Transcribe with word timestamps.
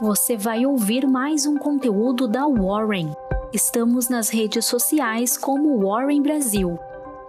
você 0.00 0.34
vai 0.34 0.64
ouvir 0.64 1.06
mais 1.06 1.44
um 1.44 1.58
conteúdo 1.58 2.26
da 2.26 2.46
Warren. 2.46 3.12
Estamos 3.52 4.08
nas 4.08 4.30
redes 4.30 4.64
sociais 4.64 5.36
como 5.36 5.78
Warren 5.86 6.22
Brasil. 6.22 6.78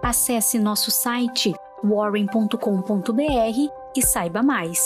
Acesse 0.02 0.58
nosso 0.58 0.90
site 0.90 1.52
warren.com.br 1.84 2.56
e 3.94 4.02
saiba 4.02 4.42
mais. 4.42 4.80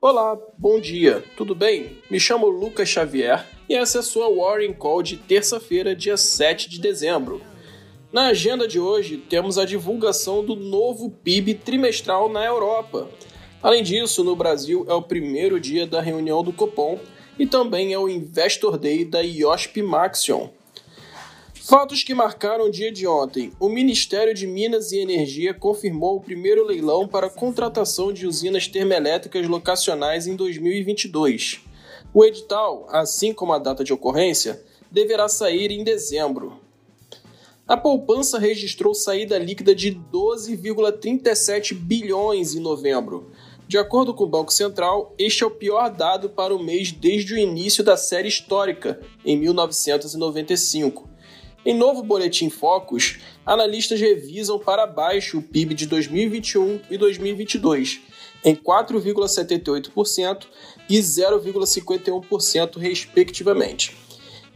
Olá, 0.00 0.36
bom 0.58 0.80
dia, 0.80 1.22
tudo 1.36 1.54
bem? 1.54 2.02
Me 2.10 2.18
chamo 2.18 2.48
Lucas 2.48 2.88
Xavier 2.88 3.46
e 3.68 3.76
essa 3.76 3.98
é 3.98 4.00
a 4.00 4.02
sua 4.02 4.28
Warren 4.28 4.72
Call 4.72 5.02
de 5.02 5.16
terça-feira, 5.16 5.94
dia 5.94 6.16
7 6.16 6.68
de 6.68 6.80
dezembro. 6.80 7.40
Na 8.12 8.28
agenda 8.28 8.68
de 8.68 8.78
hoje, 8.78 9.16
temos 9.16 9.58
a 9.58 9.64
divulgação 9.64 10.44
do 10.44 10.54
novo 10.54 11.10
PIB 11.10 11.54
trimestral 11.54 12.28
na 12.28 12.44
Europa. 12.44 13.10
Além 13.60 13.82
disso, 13.82 14.22
no 14.22 14.36
Brasil 14.36 14.86
é 14.88 14.94
o 14.94 15.02
primeiro 15.02 15.58
dia 15.58 15.88
da 15.88 16.00
reunião 16.00 16.42
do 16.44 16.52
Copom 16.52 17.00
e 17.36 17.46
também 17.46 17.92
é 17.92 17.98
o 17.98 18.08
Investor 18.08 18.78
Day 18.78 19.04
da 19.04 19.20
IOSP 19.20 19.82
Maxion. 19.82 20.50
Fatos 21.52 22.04
que 22.04 22.14
marcaram 22.14 22.66
o 22.66 22.70
dia 22.70 22.92
de 22.92 23.08
ontem. 23.08 23.52
O 23.58 23.68
Ministério 23.68 24.32
de 24.32 24.46
Minas 24.46 24.92
e 24.92 24.98
Energia 24.98 25.52
confirmou 25.52 26.16
o 26.16 26.20
primeiro 26.20 26.64
leilão 26.64 27.08
para 27.08 27.28
contratação 27.28 28.12
de 28.12 28.24
usinas 28.24 28.68
termoelétricas 28.68 29.48
locacionais 29.48 30.28
em 30.28 30.36
2022. 30.36 31.60
O 32.14 32.24
edital, 32.24 32.86
assim 32.88 33.34
como 33.34 33.52
a 33.52 33.58
data 33.58 33.82
de 33.82 33.92
ocorrência, 33.92 34.62
deverá 34.92 35.28
sair 35.28 35.72
em 35.72 35.82
dezembro. 35.82 36.65
A 37.68 37.76
poupança 37.76 38.38
registrou 38.38 38.94
saída 38.94 39.38
líquida 39.38 39.74
de 39.74 39.92
12,37 40.12 41.74
bilhões 41.74 42.54
em 42.54 42.60
novembro. 42.60 43.32
De 43.66 43.76
acordo 43.76 44.14
com 44.14 44.24
o 44.24 44.28
Banco 44.28 44.52
Central, 44.52 45.12
este 45.18 45.42
é 45.42 45.46
o 45.46 45.50
pior 45.50 45.90
dado 45.90 46.30
para 46.30 46.54
o 46.54 46.62
mês 46.62 46.92
desde 46.92 47.34
o 47.34 47.38
início 47.38 47.82
da 47.82 47.96
série 47.96 48.28
histórica, 48.28 49.00
em 49.24 49.36
1995 49.36 51.16
em 51.66 51.74
novo 51.74 52.00
boletim 52.00 52.48
Focus, 52.48 53.18
analistas 53.44 54.00
revisam 54.00 54.56
para 54.56 54.86
baixo 54.86 55.38
o 55.38 55.42
PIB 55.42 55.74
de 55.74 55.86
2021 55.86 56.80
e 56.88 56.96
2022, 56.96 58.02
em 58.44 58.54
4,78% 58.54 60.46
e 60.88 60.98
0,51%, 60.98 62.78
respectivamente. 62.78 63.96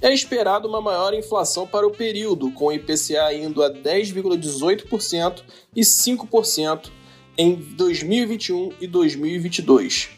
É 0.02 0.14
esperado 0.14 0.66
uma 0.66 0.80
maior 0.80 1.12
inflação 1.12 1.66
para 1.66 1.86
o 1.86 1.90
período, 1.90 2.50
com 2.52 2.66
o 2.66 2.72
IPCA 2.72 3.34
indo 3.34 3.62
a 3.62 3.70
10,18% 3.70 5.42
e 5.76 5.82
5% 5.82 6.90
em 7.36 7.54
2021 7.54 8.72
e 8.80 8.86
2022. 8.86 10.08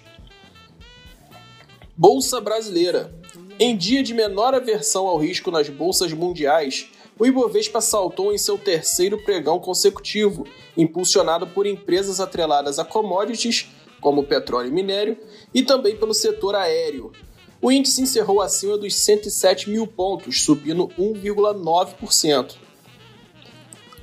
Bolsa 1.97 2.41
Brasileira. 2.41 3.13
Em 3.59 3.77
dia 3.77 4.05
de 4.05 4.15
menor 4.15 4.55
aversão 4.55 5.09
ao 5.09 5.19
risco 5.19 5.51
nas 5.51 5.69
bolsas 5.69 6.13
mundiais, 6.13 6.89
o 7.19 7.27
Ibovespa 7.27 7.81
saltou 7.81 8.33
em 8.33 8.39
seu 8.39 8.57
terceiro 8.57 9.19
pregão 9.25 9.59
consecutivo, 9.59 10.47
impulsionado 10.77 11.47
por 11.47 11.67
empresas 11.67 12.21
atreladas 12.21 12.79
a 12.79 12.85
commodities, 12.85 13.69
como 14.01 14.25
petróleo 14.25 14.69
e 14.69 14.73
minério, 14.73 15.19
e 15.53 15.63
também 15.63 15.97
pelo 15.97 16.15
setor 16.15 16.55
aéreo. 16.55 17.13
O 17.63 17.71
índice 17.71 18.03
encerrou 18.03 18.41
acima 18.41 18.77
dos 18.77 18.93
107 18.97 19.71
mil 19.71 19.87
pontos, 19.87 20.43
subindo 20.43 20.89
1,9%. 20.99 22.57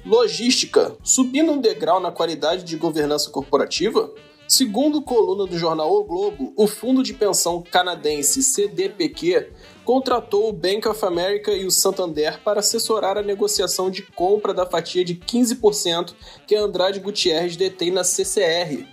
Logística, 0.05 0.95
subindo 1.03 1.51
um 1.51 1.59
degrau 1.59 1.99
na 1.99 2.09
qualidade 2.09 2.63
de 2.63 2.77
governança 2.77 3.29
corporativa? 3.29 4.09
Segundo 4.47 5.01
coluna 5.01 5.45
do 5.45 5.57
jornal 5.59 5.93
O 5.93 6.05
Globo, 6.05 6.53
o 6.55 6.65
fundo 6.67 7.03
de 7.03 7.13
pensão 7.13 7.61
canadense 7.61 8.41
CDPQ 8.41 9.51
contratou 9.83 10.47
o 10.47 10.53
Bank 10.53 10.87
of 10.87 11.05
America 11.05 11.51
e 11.51 11.65
o 11.65 11.71
Santander 11.71 12.41
para 12.41 12.61
assessorar 12.61 13.17
a 13.17 13.21
negociação 13.21 13.91
de 13.91 14.03
compra 14.03 14.53
da 14.53 14.65
fatia 14.65 15.03
de 15.03 15.15
15% 15.15 16.13
que 16.47 16.55
Andrade 16.55 17.01
Gutierrez 17.01 17.57
detém 17.57 17.91
na 17.91 18.05
CCR. 18.05 18.87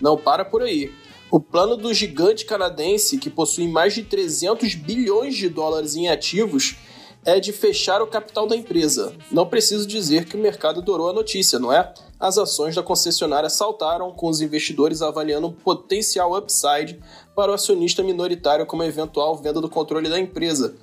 Não 0.00 0.16
para 0.16 0.44
por 0.44 0.62
aí. 0.62 0.92
O 1.30 1.38
plano 1.38 1.76
do 1.76 1.94
gigante 1.94 2.44
canadense, 2.44 3.16
que 3.16 3.30
possui 3.30 3.68
mais 3.68 3.94
de 3.94 4.02
300 4.02 4.74
bilhões 4.74 5.36
de 5.36 5.48
dólares 5.48 5.94
em 5.94 6.08
ativos, 6.08 6.74
é 7.24 7.38
de 7.38 7.52
fechar 7.52 8.02
o 8.02 8.06
capital 8.08 8.48
da 8.48 8.56
empresa. 8.56 9.14
Não 9.30 9.46
preciso 9.46 9.86
dizer 9.86 10.24
que 10.24 10.36
o 10.36 10.40
mercado 10.40 10.80
adorou 10.80 11.08
a 11.08 11.12
notícia, 11.12 11.58
não 11.58 11.72
é? 11.72 11.94
As 12.18 12.36
ações 12.36 12.74
da 12.74 12.82
concessionária 12.82 13.48
saltaram, 13.48 14.10
com 14.10 14.28
os 14.28 14.40
investidores 14.40 15.02
avaliando 15.02 15.46
um 15.46 15.52
potencial 15.52 16.36
upside 16.36 16.98
para 17.36 17.52
o 17.52 17.54
acionista 17.54 18.02
minoritário 18.02 18.66
como 18.66 18.82
eventual 18.82 19.36
venda 19.36 19.60
do 19.60 19.68
controle 19.68 20.08
da 20.08 20.18
empresa, 20.18 20.74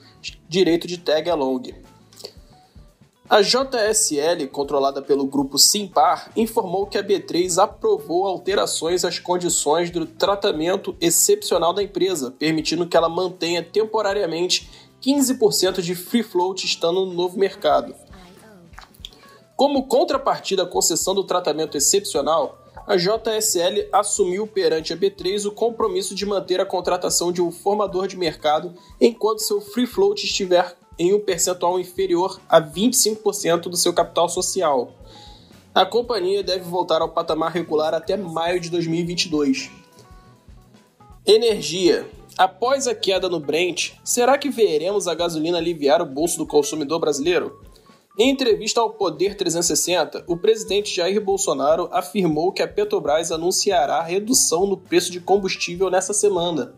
direito 0.47 0.87
de 0.87 0.97
tag 0.97 1.29
along. 1.29 1.73
A 3.29 3.41
JSL, 3.41 4.47
controlada 4.47 5.01
pelo 5.01 5.25
grupo 5.25 5.57
Simpar, 5.57 6.31
informou 6.33 6.87
que 6.87 6.97
a 6.97 7.03
B3 7.03 7.61
aprovou 7.61 8.25
alterações 8.25 9.03
às 9.03 9.19
condições 9.19 9.91
do 9.91 10.05
tratamento 10.05 10.95
excepcional 11.01 11.73
da 11.73 11.83
empresa, 11.83 12.31
permitindo 12.31 12.87
que 12.87 12.95
ela 12.95 13.09
mantenha 13.09 13.61
temporariamente 13.61 14.69
15% 15.03 15.81
de 15.81 15.93
free 15.93 16.23
float 16.23 16.65
estando 16.65 17.05
no 17.05 17.13
novo 17.13 17.37
mercado. 17.37 17.93
Como 19.57 19.87
contrapartida 19.87 20.63
à 20.63 20.65
concessão 20.65 21.13
do 21.13 21.25
tratamento 21.25 21.75
excepcional, 21.75 22.57
a 22.87 22.95
JSL 22.95 23.89
assumiu 23.91 24.47
perante 24.47 24.93
a 24.93 24.97
B3 24.97 25.45
o 25.45 25.51
compromisso 25.51 26.15
de 26.15 26.25
manter 26.25 26.61
a 26.61 26.65
contratação 26.65 27.33
de 27.33 27.41
um 27.41 27.51
formador 27.51 28.07
de 28.07 28.15
mercado 28.15 28.73
enquanto 29.01 29.39
seu 29.39 29.59
free 29.59 29.85
float 29.85 30.25
estiver 30.25 30.76
em 30.97 31.13
um 31.13 31.19
percentual 31.19 31.79
inferior 31.79 32.39
a 32.49 32.61
25% 32.61 33.61
do 33.69 33.77
seu 33.77 33.93
capital 33.93 34.27
social. 34.27 34.93
A 35.73 35.85
companhia 35.85 36.41
deve 36.41 36.63
voltar 36.63 37.01
ao 37.01 37.09
patamar 37.09 37.51
regular 37.51 37.93
até 37.93 38.17
maio 38.17 38.59
de 38.59 38.69
2022. 38.69 39.69
Energia. 41.25 42.09
Após 42.37 42.87
a 42.87 42.95
queda 42.95 43.27
no 43.27 43.39
Brent, 43.39 43.93
será 44.03 44.37
que 44.37 44.49
veremos 44.49 45.07
a 45.07 45.15
gasolina 45.15 45.57
aliviar 45.57 46.01
o 46.01 46.05
bolso 46.05 46.37
do 46.37 46.45
consumidor 46.45 46.99
brasileiro? 46.99 47.59
Em 48.19 48.31
entrevista 48.31 48.81
ao 48.81 48.89
Poder 48.89 49.35
360, 49.35 50.23
o 50.27 50.35
presidente 50.35 50.95
Jair 50.95 51.23
Bolsonaro 51.23 51.87
afirmou 51.91 52.51
que 52.51 52.63
a 52.63 52.67
Petrobras 52.67 53.31
anunciará 53.31 54.01
redução 54.01 54.65
no 54.65 54.75
preço 54.75 55.11
de 55.11 55.19
combustível 55.19 55.91
nessa 55.91 56.13
semana. 56.13 56.73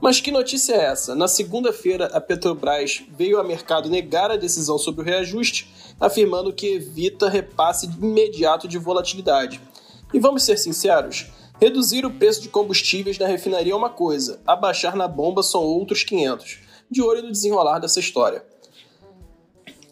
Mas 0.00 0.20
que 0.20 0.30
notícia 0.30 0.74
é 0.74 0.84
essa? 0.86 1.14
Na 1.14 1.28
segunda-feira, 1.28 2.06
a 2.06 2.20
Petrobras 2.20 3.02
veio 3.16 3.38
ao 3.38 3.44
mercado 3.44 3.88
negar 3.88 4.30
a 4.30 4.36
decisão 4.36 4.76
sobre 4.76 5.02
o 5.02 5.04
reajuste, 5.04 5.72
afirmando 5.98 6.52
que 6.52 6.74
evita 6.74 7.28
repasse 7.28 7.86
imediato 7.86 8.68
de 8.68 8.78
volatilidade. 8.78 9.60
E 10.12 10.18
vamos 10.18 10.42
ser 10.44 10.58
sinceros, 10.58 11.26
Reduzir 11.60 12.04
o 12.04 12.10
preço 12.10 12.42
de 12.42 12.48
combustíveis 12.48 13.16
na 13.16 13.28
refinaria 13.28 13.72
é 13.72 13.76
uma 13.76 13.88
coisa, 13.88 14.40
abaixar 14.44 14.96
na 14.96 15.06
bomba 15.06 15.42
são 15.42 15.62
outros 15.62 16.02
500. 16.02 16.58
De 16.90 17.00
olho 17.00 17.22
no 17.22 17.30
desenrolar 17.30 17.78
dessa 17.78 18.00
história. 18.00 18.44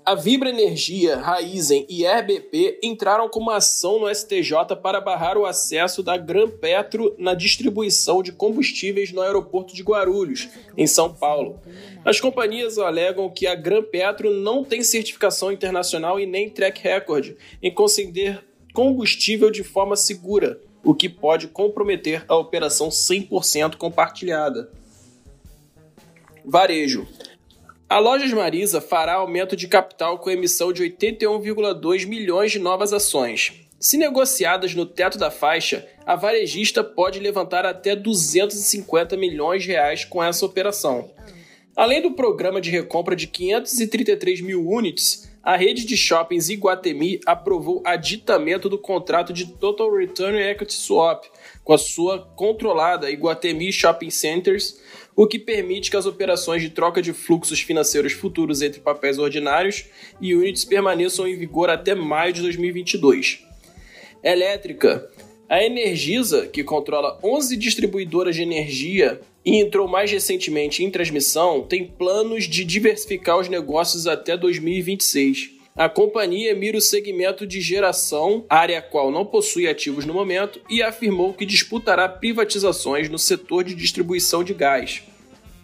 A 0.04 0.16
Vibra 0.16 0.48
Energia, 0.48 1.16
Raizen 1.16 1.86
e 1.88 2.04
RBP 2.04 2.80
entraram 2.82 3.28
com 3.28 3.38
uma 3.38 3.58
ação 3.58 4.00
no 4.00 4.12
STJ 4.12 4.74
para 4.82 5.00
barrar 5.00 5.38
o 5.38 5.46
acesso 5.46 6.02
da 6.02 6.16
Gran 6.16 6.48
Petro 6.48 7.14
na 7.16 7.34
distribuição 7.34 8.20
de 8.20 8.32
combustíveis 8.32 9.12
no 9.12 9.20
aeroporto 9.20 9.72
de 9.72 9.82
Guarulhos, 9.84 10.48
em 10.76 10.88
São 10.88 11.14
Paulo. 11.14 11.60
As 12.04 12.18
companhias 12.18 12.78
alegam 12.78 13.30
que 13.30 13.46
a 13.46 13.54
Gran 13.54 13.84
Petro 13.84 14.32
não 14.32 14.64
tem 14.64 14.82
certificação 14.82 15.52
internacional 15.52 16.18
e 16.18 16.26
nem 16.26 16.50
track 16.50 16.82
record 16.82 17.36
em 17.62 17.72
conceder 17.72 18.44
combustível 18.74 19.52
de 19.52 19.62
forma 19.62 19.94
segura, 19.94 20.60
o 20.82 20.96
que 20.96 21.08
pode 21.08 21.46
comprometer 21.46 22.24
a 22.26 22.34
operação 22.34 22.88
100% 22.88 23.76
compartilhada. 23.76 24.68
Varejo. 26.44 27.06
A 27.92 27.98
Lojas 27.98 28.32
Marisa 28.32 28.80
fará 28.80 29.16
aumento 29.16 29.54
de 29.54 29.68
capital 29.68 30.18
com 30.18 30.30
emissão 30.30 30.72
de 30.72 30.82
81,2 30.82 32.06
milhões 32.06 32.50
de 32.50 32.58
novas 32.58 32.90
ações. 32.90 33.52
Se 33.78 33.98
negociadas 33.98 34.74
no 34.74 34.86
teto 34.86 35.18
da 35.18 35.30
faixa, 35.30 35.86
a 36.06 36.16
varejista 36.16 36.82
pode 36.82 37.20
levantar 37.20 37.66
até 37.66 37.94
250 37.94 39.14
milhões 39.18 39.64
de 39.64 39.72
reais 39.72 40.06
com 40.06 40.24
essa 40.24 40.46
operação. 40.46 41.10
Além 41.76 42.00
do 42.00 42.12
programa 42.12 42.62
de 42.62 42.70
recompra 42.70 43.14
de 43.14 43.26
533 43.26 44.40
mil 44.40 44.66
units, 44.66 45.30
a 45.42 45.56
rede 45.56 45.84
de 45.84 45.96
shoppings 45.96 46.48
Iguatemi 46.48 47.20
aprovou 47.26 47.82
aditamento 47.84 48.68
do 48.68 48.78
contrato 48.78 49.32
de 49.32 49.46
Total 49.46 49.92
Return 49.92 50.38
Equity 50.38 50.74
Swap 50.74 51.24
com 51.64 51.72
a 51.72 51.78
sua 51.78 52.20
controlada 52.36 53.10
Iguatemi 53.10 53.72
Shopping 53.72 54.10
Centers, 54.10 54.80
o 55.16 55.26
que 55.26 55.38
permite 55.38 55.90
que 55.90 55.96
as 55.96 56.06
operações 56.06 56.62
de 56.62 56.70
troca 56.70 57.02
de 57.02 57.12
fluxos 57.12 57.60
financeiros 57.60 58.12
futuros 58.12 58.62
entre 58.62 58.80
papéis 58.80 59.18
ordinários 59.18 59.84
e 60.20 60.34
units 60.34 60.64
permaneçam 60.64 61.26
em 61.26 61.36
vigor 61.36 61.68
até 61.68 61.94
maio 61.94 62.32
de 62.32 62.40
2022. 62.40 63.44
Elétrica. 64.22 65.10
A 65.48 65.62
Energisa, 65.62 66.46
que 66.46 66.64
controla 66.64 67.18
11 67.22 67.56
distribuidoras 67.56 68.34
de 68.34 68.42
energia 68.42 69.20
e 69.44 69.56
entrou 69.56 69.88
mais 69.88 70.10
recentemente 70.10 70.84
em 70.84 70.90
transmissão, 70.90 71.62
tem 71.62 71.86
planos 71.86 72.44
de 72.44 72.64
diversificar 72.64 73.38
os 73.38 73.48
negócios 73.48 74.06
até 74.06 74.36
2026. 74.36 75.50
A 75.74 75.88
companhia 75.88 76.54
mira 76.54 76.76
o 76.76 76.82
segmento 76.82 77.46
de 77.46 77.60
geração, 77.60 78.44
área 78.48 78.78
a 78.78 78.82
qual 78.82 79.10
não 79.10 79.24
possui 79.24 79.66
ativos 79.66 80.04
no 80.04 80.12
momento, 80.12 80.60
e 80.68 80.82
afirmou 80.82 81.32
que 81.32 81.46
disputará 81.46 82.08
privatizações 82.08 83.08
no 83.08 83.18
setor 83.18 83.64
de 83.64 83.74
distribuição 83.74 84.44
de 84.44 84.52
gás. 84.52 85.02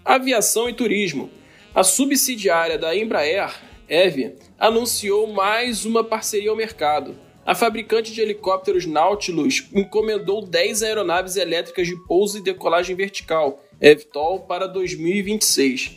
Aviação 0.05 0.69
e 0.69 0.73
turismo. 0.73 1.31
A 1.75 1.85
subsidiária 1.85 2.79
da 2.79 2.97
Embraer, 2.97 3.55
EVE, 3.87 4.33
anunciou 4.59 5.27
mais 5.27 5.85
uma 5.85 6.03
parceria 6.03 6.49
ao 6.49 6.57
mercado. 6.57 7.15
A 7.45 7.55
fabricante 7.55 8.13
de 8.13 8.21
helicópteros 8.21 8.87
Nautilus 8.87 9.69
encomendou 9.75 10.45
10 10.45 10.83
aeronaves 10.83 11.37
elétricas 11.37 11.87
de 11.87 11.97
pouso 12.07 12.39
e 12.39 12.43
decolagem 12.43 12.97
vertical, 12.97 13.63
EVTOL, 13.81 14.41
para 14.41 14.67
2026. 14.67 15.93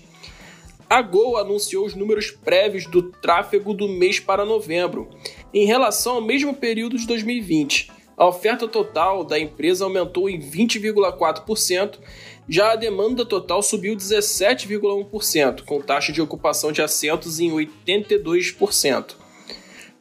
A 0.90 1.02
Gol 1.02 1.38
anunciou 1.38 1.86
os 1.86 1.96
números 1.96 2.32
prévios 2.32 2.86
do 2.86 3.02
tráfego 3.02 3.74
do 3.74 3.88
mês 3.88 4.20
para 4.20 4.46
novembro, 4.46 5.10
em 5.54 5.66
relação 5.66 6.16
ao 6.16 6.22
mesmo 6.22 6.54
período 6.54 6.98
de 6.98 7.08
2020. 7.08 7.90
A 8.18 8.28
oferta 8.28 8.68
total 8.68 9.24
da 9.24 9.40
empresa 9.40 9.86
aumentou 9.86 10.30
em 10.30 10.40
20,4%, 10.40 11.98
já 12.48 12.74
a 12.74 12.76
demanda 12.76 13.26
total 13.26 13.64
subiu 13.64 13.96
17,1%, 13.96 15.64
com 15.64 15.82
taxa 15.82 16.12
de 16.12 16.22
ocupação 16.22 16.72
de 16.72 16.82
assentos 16.82 17.40
em 17.40 17.50
82%. 17.52 19.21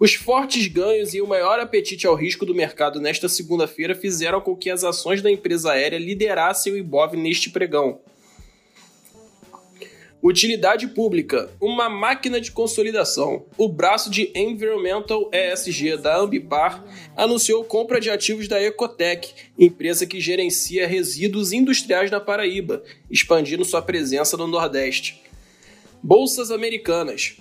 Os 0.00 0.14
fortes 0.14 0.66
ganhos 0.66 1.12
e 1.12 1.20
o 1.20 1.26
maior 1.26 1.60
apetite 1.60 2.06
ao 2.06 2.14
risco 2.14 2.46
do 2.46 2.54
mercado 2.54 2.98
nesta 2.98 3.28
segunda-feira 3.28 3.94
fizeram 3.94 4.40
com 4.40 4.56
que 4.56 4.70
as 4.70 4.82
ações 4.82 5.20
da 5.20 5.30
empresa 5.30 5.72
aérea 5.72 5.98
liderassem 5.98 6.72
o 6.72 6.78
Ibov 6.78 7.14
neste 7.18 7.50
pregão. 7.50 8.00
Utilidade 10.22 10.86
pública, 10.88 11.50
uma 11.60 11.90
máquina 11.90 12.40
de 12.40 12.50
consolidação. 12.50 13.44
O 13.58 13.68
braço 13.68 14.10
de 14.10 14.30
Environmental 14.34 15.30
ESG 15.34 15.98
da 15.98 16.16
Ambipar 16.16 16.82
anunciou 17.14 17.62
compra 17.62 18.00
de 18.00 18.08
ativos 18.08 18.48
da 18.48 18.58
Ecotec, 18.62 19.34
empresa 19.58 20.06
que 20.06 20.18
gerencia 20.18 20.86
resíduos 20.86 21.52
industriais 21.52 22.10
na 22.10 22.20
Paraíba, 22.20 22.82
expandindo 23.10 23.66
sua 23.66 23.82
presença 23.82 24.34
no 24.38 24.46
Nordeste. 24.46 25.22
Bolsas 26.02 26.50
americanas. 26.50 27.36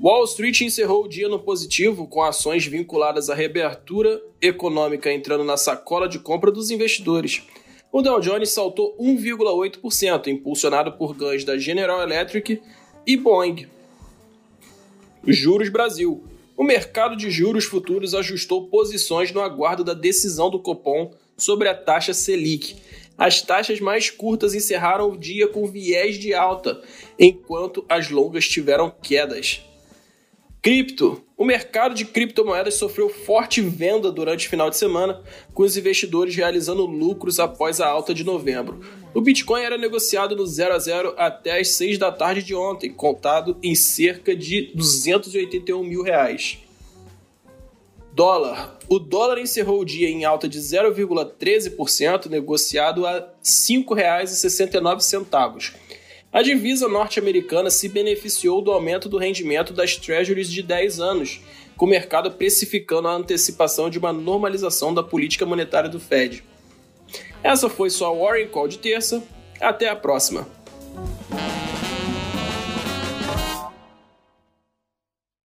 Wall 0.00 0.24
Street 0.24 0.60
encerrou 0.60 1.04
o 1.04 1.08
dia 1.08 1.28
no 1.28 1.38
positivo, 1.38 2.06
com 2.08 2.22
ações 2.22 2.66
vinculadas 2.66 3.30
à 3.30 3.34
reabertura 3.34 4.20
econômica 4.42 5.12
entrando 5.12 5.44
na 5.44 5.56
sacola 5.56 6.08
de 6.08 6.18
compra 6.18 6.50
dos 6.50 6.70
investidores. 6.70 7.42
O 7.92 8.02
Dow 8.02 8.18
Jones 8.18 8.50
saltou 8.50 8.96
1,8%, 8.98 10.26
impulsionado 10.26 10.92
por 10.92 11.14
ganhos 11.14 11.44
da 11.44 11.56
General 11.56 12.02
Electric 12.02 12.60
e 13.06 13.16
Boeing. 13.16 13.68
Juros 15.24 15.68
Brasil. 15.68 16.24
O 16.56 16.64
mercado 16.64 17.16
de 17.16 17.30
juros 17.30 17.64
futuros 17.64 18.14
ajustou 18.14 18.66
posições 18.66 19.30
no 19.30 19.40
aguardo 19.40 19.84
da 19.84 19.94
decisão 19.94 20.50
do 20.50 20.58
Copom 20.58 21.12
sobre 21.36 21.68
a 21.68 21.74
taxa 21.74 22.12
Selic. 22.12 22.76
As 23.16 23.40
taxas 23.40 23.78
mais 23.78 24.10
curtas 24.10 24.54
encerraram 24.54 25.10
o 25.10 25.16
dia 25.16 25.46
com 25.46 25.66
viés 25.68 26.18
de 26.18 26.34
alta, 26.34 26.82
enquanto 27.16 27.84
as 27.88 28.10
longas 28.10 28.48
tiveram 28.48 28.90
quedas. 28.90 29.62
Cripto. 30.64 31.22
O 31.36 31.44
mercado 31.44 31.94
de 31.94 32.06
criptomoedas 32.06 32.76
sofreu 32.76 33.10
forte 33.10 33.60
venda 33.60 34.10
durante 34.10 34.46
o 34.46 34.50
final 34.50 34.70
de 34.70 34.78
semana, 34.78 35.20
com 35.52 35.62
os 35.62 35.76
investidores 35.76 36.34
realizando 36.34 36.86
lucros 36.86 37.38
após 37.38 37.82
a 37.82 37.86
alta 37.86 38.14
de 38.14 38.24
novembro. 38.24 38.80
O 39.12 39.20
Bitcoin 39.20 39.60
era 39.60 39.76
negociado 39.76 40.34
no 40.34 40.46
0 40.46 40.72
a 40.72 40.78
0 40.78 41.14
até 41.18 41.60
as 41.60 41.72
6 41.72 41.98
da 41.98 42.10
tarde 42.10 42.42
de 42.42 42.54
ontem, 42.54 42.90
contado 42.90 43.58
em 43.62 43.74
cerca 43.74 44.34
de 44.34 44.72
281 44.74 45.84
mil 45.84 46.02
reais. 46.02 46.56
Dólar. 48.14 48.78
O 48.88 48.98
dólar 48.98 49.38
encerrou 49.38 49.80
o 49.80 49.84
dia 49.84 50.08
em 50.08 50.24
alta 50.24 50.48
de 50.48 50.60
0,13%, 50.60 52.30
negociado 52.30 53.06
a 53.06 53.16
R$ 53.16 53.26
5,69. 53.42 55.74
A 56.34 56.42
divisa 56.42 56.88
norte-americana 56.88 57.70
se 57.70 57.88
beneficiou 57.88 58.60
do 58.60 58.72
aumento 58.72 59.08
do 59.08 59.18
rendimento 59.18 59.72
das 59.72 59.96
treasuries 59.96 60.50
de 60.50 60.64
10 60.64 60.98
anos, 60.98 61.40
com 61.76 61.86
o 61.86 61.88
mercado 61.88 62.28
precificando 62.32 63.06
a 63.06 63.12
antecipação 63.12 63.88
de 63.88 64.00
uma 64.00 64.12
normalização 64.12 64.92
da 64.92 65.00
política 65.00 65.46
monetária 65.46 65.88
do 65.88 66.00
Fed. 66.00 66.42
Essa 67.40 67.68
foi 67.68 67.88
sua 67.88 68.12
Warren 68.12 68.48
Call 68.48 68.66
de 68.66 68.78
terça. 68.78 69.22
Até 69.60 69.88
a 69.88 69.94
próxima! 69.94 70.63